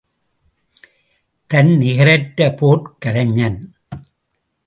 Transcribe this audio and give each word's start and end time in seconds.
தன் 1.47 1.77
நிகரற்ற 1.77 2.49
போர்க் 2.51 2.95
கலைஞன். 2.99 3.59